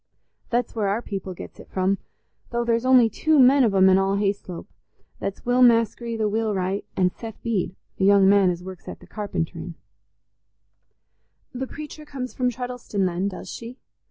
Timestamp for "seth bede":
7.13-7.75